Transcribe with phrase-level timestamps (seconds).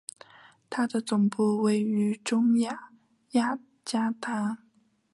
[0.67, 2.89] 它的总部位于中亚
[3.33, 4.57] 雅加达。